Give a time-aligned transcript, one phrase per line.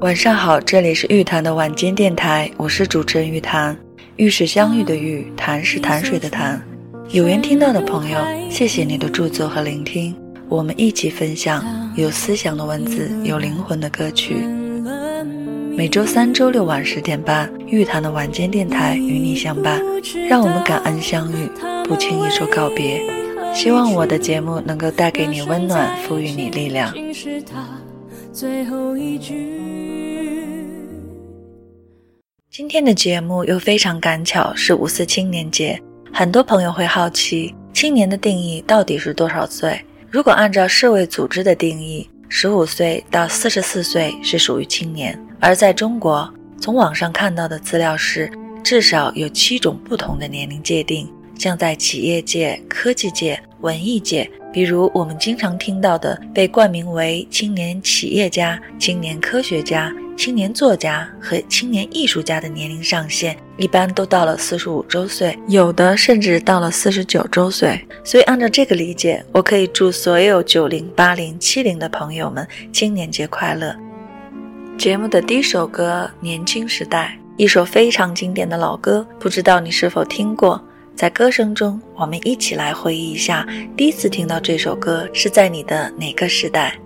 [0.00, 3.76] 晚上好，这里是玉潭的晚间电台，我是主持人玉潭。
[4.16, 6.58] 玉是相遇的玉，潭是潭水的潭。
[7.10, 8.18] 有缘听到的朋友，
[8.48, 10.16] 谢谢你的驻足和聆听，
[10.48, 11.62] 我们一起分享
[11.96, 14.36] 有思想的文字，有灵魂的歌曲。
[15.76, 19.82] 每周三、周六晚十点半，玉潭的晚间电台与你相伴，
[20.26, 21.46] 让我们感恩相遇，
[21.84, 23.02] 不轻易说告别。
[23.52, 26.90] 希望我的节目能够带给你温暖，赋予你力量。
[28.32, 29.60] 最后一句。
[32.48, 35.80] 今天的节目又非常赶巧，是五四青年节。
[36.12, 39.84] 很多朋友会好奇，青年的定义到底是多少岁？
[40.10, 45.18] 如果按照世卫组织的定义，十五岁到四十四岁是属于青年。
[45.40, 48.30] 而在中国，从网上看到的资料是，
[48.62, 51.12] 至少有七种不同的年龄界定。
[51.40, 67.82] 像在企业界、科技界、文艺界，比如我们经常听到的被冠名为青年企业家、青年科学家、青年作家和青年艺术家的年龄上限，一般都到了四十五周岁，有的甚至到了四十九周岁。
[68.04, 73.74] 所以按照这个理解，我可以祝所有九零、八零、七零的朋友们青年节快乐。
[74.76, 80.62] 节目的第一首歌《年轻时代》，一首非常经典的老歌，不知道你是否听过？
[81.00, 86.78] 在歌声中，我们一起来回忆一下，第一次听到这首歌是在你的哪个时代？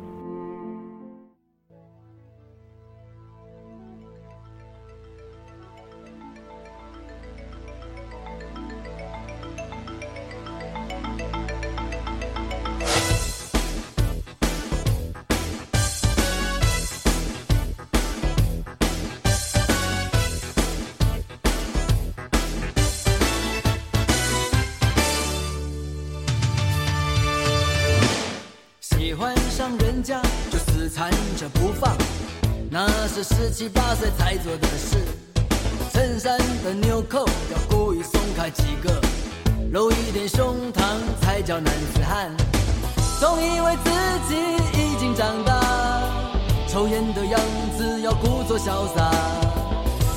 [32.77, 34.97] 那是十七八岁才做的事，
[35.93, 39.01] 衬衫的纽扣要故意松开几个，
[39.71, 40.83] 露一点胸膛
[41.21, 42.33] 才叫男子汉。
[43.21, 43.91] 总以为自
[44.29, 44.35] 己
[44.73, 46.03] 已经长大，
[46.67, 47.41] 抽烟的样
[47.79, 49.09] 子要故作潇洒。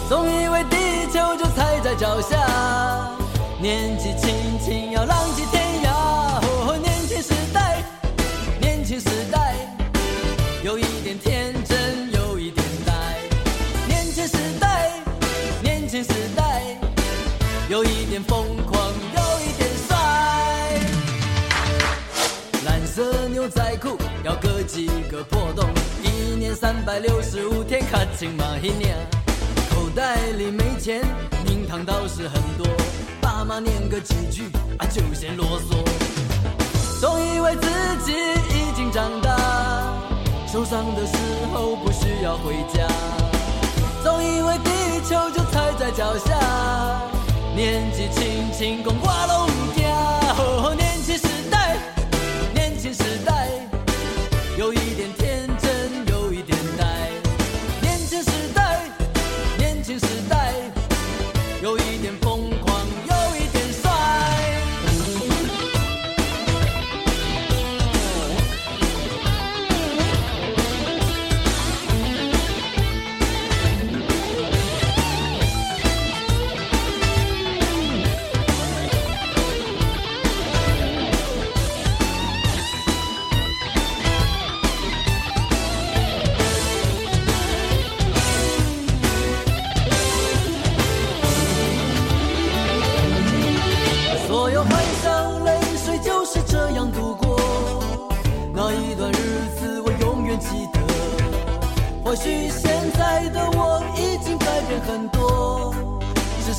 [0.09, 3.07] 总以为地球就踩在脚下，
[3.61, 4.91] 年纪轻轻
[22.97, 25.69] 色牛仔裤要割几个破洞，
[26.01, 28.97] 一年三百六十五天，卡青马一年。
[29.69, 31.05] 口袋里没钱，
[31.45, 32.65] 名堂倒是很多，
[33.21, 34.45] 爸妈念个几句
[34.79, 35.77] 啊就嫌啰嗦。
[36.99, 37.67] 总以为自
[38.03, 38.13] 己
[38.49, 39.93] 已经长大，
[40.51, 41.17] 受伤的时
[41.53, 42.87] 候不需要回家。
[44.03, 44.71] 总以为地
[45.07, 46.33] 球就踩在脚下。
[47.55, 49.07] 年纪轻轻，讲我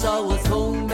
[0.00, 0.86] 少我从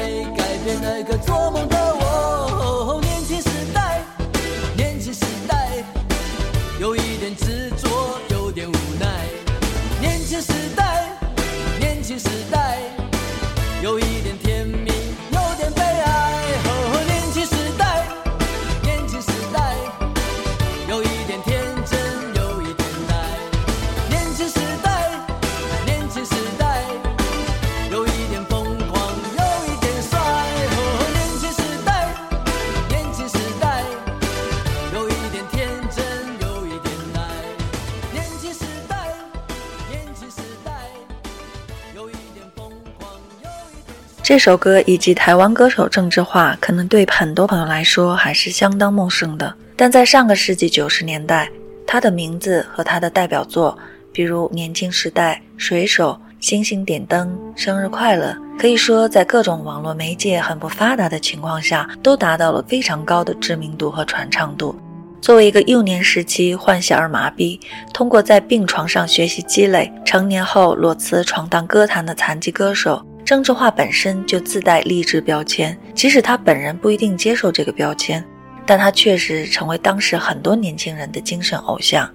[44.24, 49.54] 这首歌以及台湾歌手郑智化，可能对很多朋友来说还是相当陌生的。
[49.76, 51.46] 但在上个世纪九十年代，
[51.86, 53.76] 他的名字和他的代表作，
[54.14, 64.74] 比如年轻时代、水手、星星点灯、生日快乐，可以说在各种网络媒介很不发达的情况下，都达到了非常高的知名度和传唱度。
[65.20, 67.60] 作为一个幼年时期患小儿麻痹，
[67.92, 75.76] 通过在病床上学习积累，成年后裸辞闯荡歌坛的残疾歌手，郑智化本身就自带励志标签。
[75.94, 78.22] 即使他本人不一定接受这个标签，
[78.66, 82.08] 但他确实成为当时很多年轻人的精神偶像。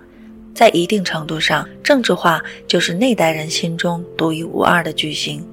[0.54, 5.46] 在一定程度上，郑智化就是那代人心中独一无二的巨星。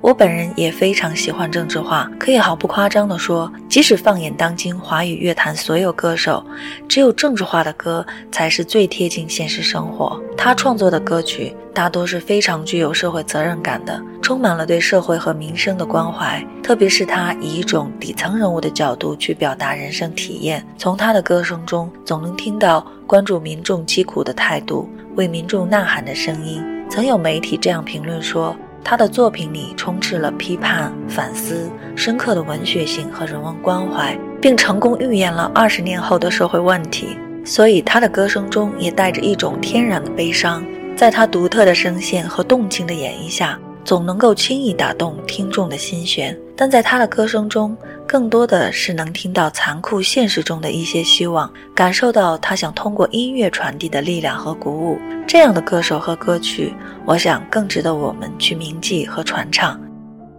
[0.00, 6.44] 我本人也非常喜欢郑智化，可以毫不夸张地说，即使放眼当今华语乐坛所有歌手，
[6.88, 10.18] 只有郑智化的歌才是最贴近现实生活。
[10.36, 16.42] 他创作的歌曲大多是非常具有社会责任感的，充满了对社会和民生的关怀。
[16.62, 26.62] 特别是他以一种底层人物的角度去表达人生体验，从他的歌声中总能听到关注民众疾苦的态度，为民众呐喊的声音。
[26.88, 28.56] 曾有媒体这样评论说。
[28.82, 37.16] 他的作品里充斥了批判、反思、深刻的文学性和人文关怀，并成功预言了二十年后的社会问题。
[37.44, 40.64] 所以，他的歌声中也带着一种天然的悲伤，
[40.96, 43.58] 在他独特的声线和动情的演绎下。
[43.84, 54.98] 总能够轻易打动听众的心弦，但在他的歌声中，更多的是能听到残酷现实中的一些希望，感受到他想通过音乐传递的力量和鼓舞。
[55.24, 56.74] 这样的歌手和歌曲，
[57.06, 59.80] 我想更值得我们去铭记和传唱。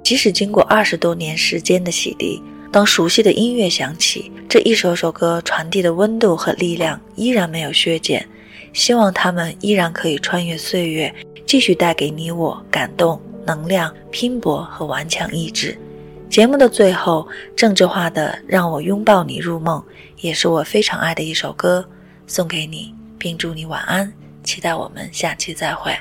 [0.03, 8.27] 即使经过二十多年时间的洗涤，当熟悉的音乐响起，这一首首歌传递的温度和力量依然没有削减。
[8.73, 13.21] 希望他们依然可以穿越岁月，继续带给你我感动。
[13.45, 15.75] 能量、拼搏和顽强意志。
[16.29, 19.81] 节目的最后，郑智化的《让我拥抱你入梦》
[20.21, 21.83] 也是我非常爱的一首歌，
[22.27, 24.13] 送给你，并祝你晚安。
[24.43, 25.91] 期待我们下期再会。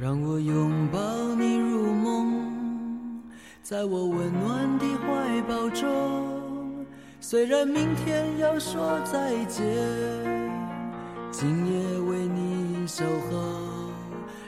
[0.00, 1.00] 让我拥抱
[1.34, 3.20] 你入梦，
[3.64, 6.86] 在我温暖的怀抱中。
[7.18, 9.66] 虽然明天要说再见，
[11.32, 13.58] 今夜为你守候。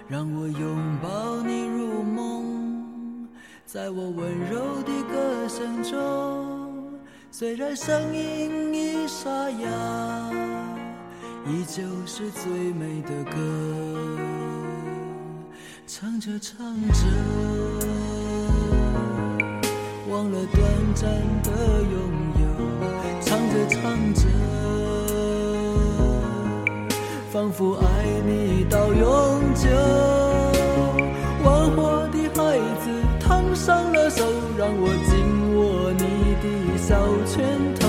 [0.07, 3.29] 让我拥抱你入梦，
[3.65, 7.01] 在我温柔的歌声中。
[7.33, 9.69] 虽然声音已沙哑，
[11.47, 14.40] 依旧是最美的歌。
[15.93, 16.57] 唱着唱
[16.93, 17.05] 着，
[20.09, 20.65] 忘了短
[20.95, 21.11] 暂
[21.43, 21.51] 的
[21.83, 21.93] 拥
[22.39, 22.47] 有；
[23.21, 24.23] 唱着唱着，
[27.33, 27.85] 仿佛爱
[28.25, 29.69] 你到永久。
[31.43, 34.25] 玩火的孩子烫伤了手，
[34.57, 35.11] 让我紧
[35.57, 36.05] 握你
[36.41, 36.95] 的小
[37.27, 37.89] 拳头。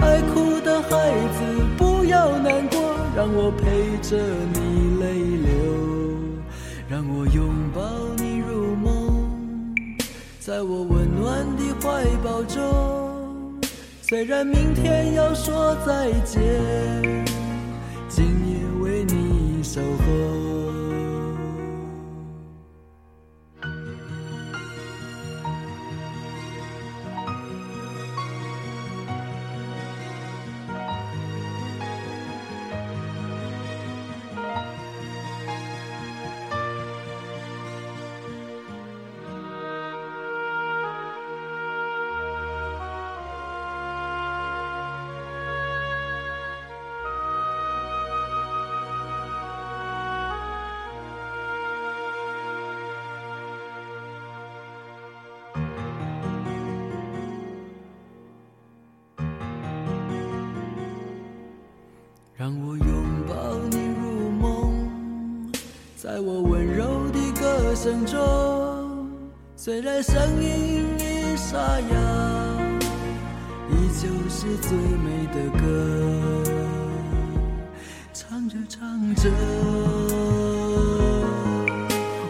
[0.00, 0.88] 爱哭的孩
[1.34, 4.16] 子不要难过，让我陪着
[4.54, 5.57] 你泪流。
[6.90, 7.82] 让我拥抱
[8.16, 9.28] 你入梦，
[10.40, 13.60] 在我温暖的怀抱中。
[14.00, 16.40] 虽然明天要说再见，
[18.08, 20.67] 今夜为你守候。
[62.48, 62.86] 让我拥
[63.28, 63.34] 抱
[63.70, 65.52] 你入梦，
[65.94, 68.18] 在我温柔的歌声中，
[69.54, 71.94] 虽然声音已沙哑，
[73.68, 75.62] 依旧是最美的歌。
[78.14, 79.28] 唱着唱着，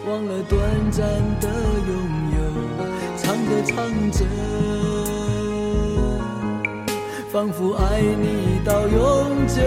[0.04, 0.60] 忘了短
[0.90, 1.06] 暂
[1.38, 1.48] 的
[1.86, 1.94] 拥
[2.34, 2.42] 有；
[3.18, 4.97] 唱着唱着。
[7.30, 9.60] 仿佛爱你到永久，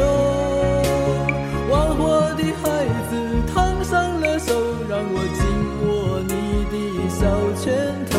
[1.69, 3.13] 玩火的孩子
[3.53, 4.51] 烫伤了手，
[4.89, 5.45] 让我紧
[5.85, 6.75] 握你的
[7.07, 7.21] 小
[7.61, 8.17] 拳头，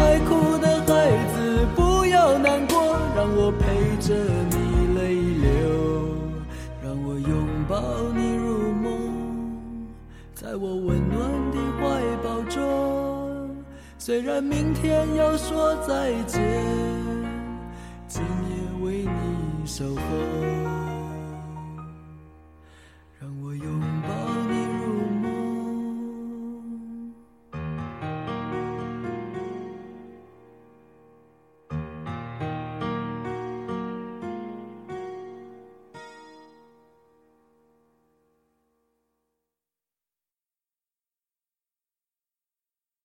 [0.00, 3.66] 爱哭的孩子不要难过，让我陪
[4.00, 4.14] 着
[4.50, 4.56] 你
[4.98, 6.16] 泪流，
[6.82, 7.78] 让我拥抱
[8.14, 9.12] 你入梦，
[10.34, 13.54] 在我温暖的怀抱中，
[13.98, 17.05] 虽然明天要说再见。
[19.76, 20.00] 守候，
[23.20, 23.75] 让我有。